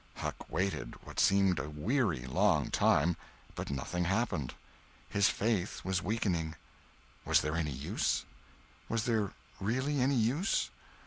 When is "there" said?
7.41-7.55, 9.05-9.33